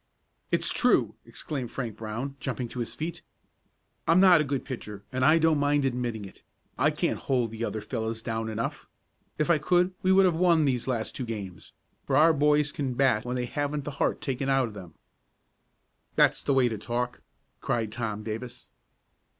"It's 0.49 0.71
true!" 0.71 1.13
exclaimed 1.27 1.69
Frank 1.69 1.95
Brown, 1.95 2.35
jumping 2.39 2.67
to 2.69 2.79
his 2.79 2.95
feet. 2.95 3.21
"I'm 4.07 4.19
not 4.19 4.41
a 4.41 4.43
good 4.43 4.65
pitcher, 4.65 5.03
and 5.11 5.23
I 5.23 5.37
don't 5.37 5.59
mind 5.59 5.85
admitting 5.85 6.25
it. 6.25 6.41
I 6.75 6.89
can't 6.89 7.19
hold 7.19 7.51
the 7.51 7.63
other 7.63 7.81
fellows 7.81 8.23
down 8.23 8.49
enough. 8.49 8.87
If 9.37 9.51
I 9.51 9.59
could, 9.59 9.93
we 10.01 10.11
would 10.11 10.25
have 10.25 10.35
won 10.35 10.65
these 10.65 10.87
last 10.87 11.15
two 11.15 11.25
games, 11.25 11.73
for 12.03 12.15
our 12.17 12.33
boys 12.33 12.71
can 12.71 12.95
bat 12.95 13.25
when 13.25 13.35
they 13.35 13.45
haven't 13.45 13.83
the 13.83 13.91
heart 14.01 14.21
taken 14.21 14.49
out 14.49 14.67
of 14.69 14.73
them." 14.73 14.95
"That's 16.15 16.41
the 16.41 16.55
way 16.55 16.67
to 16.67 16.79
talk!" 16.79 17.21
cried 17.59 17.91
Tom 17.91 18.23
Davis. 18.23 18.69